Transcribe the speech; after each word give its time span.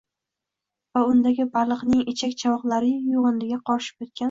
va 0.99 1.03
undagi 1.09 1.45
baliqning 1.59 2.03
ichak-chavoqlariyu 2.15 2.99
yug‘indiga 3.13 3.63
qorishib 3.71 4.07
yotgan 4.07 4.19